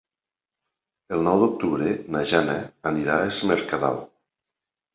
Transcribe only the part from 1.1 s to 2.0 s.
El nou d'octubre